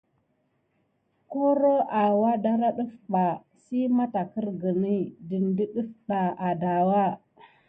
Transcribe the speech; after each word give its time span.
Koro 1.31 1.75
awa 2.01 2.31
dara 2.43 2.69
ɗəf 2.77 2.91
ɓa 3.11 3.25
si 3.61 3.77
matarkirguni 3.97 4.95
de 5.27 5.37
defda 5.57 6.19
adawa. 6.47 7.01